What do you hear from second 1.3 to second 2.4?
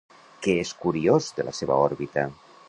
de la seva òrbita?